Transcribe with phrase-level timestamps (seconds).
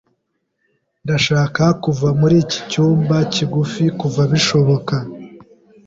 [1.03, 4.95] Ndashaka kuva muri iki cyumba kigufi vuba bishoboka.